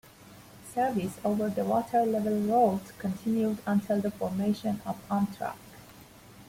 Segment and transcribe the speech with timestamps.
[0.73, 5.55] Service over the Water Level Route continued until the formation of Amtrak.